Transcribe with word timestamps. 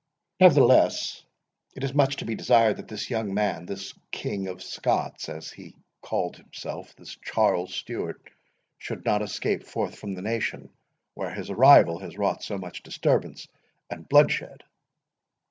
Nevertheless, 0.39 1.21
it 1.75 1.83
is 1.83 1.93
much 1.93 2.15
to 2.15 2.25
be 2.25 2.33
desired 2.33 2.77
that 2.77 2.87
this 2.87 3.11
young 3.11 3.35
man, 3.35 3.67
this 3.67 3.93
King 4.09 4.47
of 4.47 4.63
Scots, 4.63 5.29
as 5.29 5.51
he 5.51 5.75
called 6.01 6.37
himself—this 6.37 7.19
Charles 7.23 7.75
Stewart—should 7.75 9.05
not 9.05 9.21
escape 9.21 9.63
forth 9.63 9.95
from 9.99 10.15
the 10.15 10.23
nation, 10.23 10.71
where 11.13 11.31
his 11.35 11.51
arrival 11.51 11.99
has 11.99 12.17
wrought 12.17 12.41
so 12.41 12.57
much 12.57 12.81
disturbance 12.81 13.47
and 13.91 14.09
bloodshed." 14.09 14.63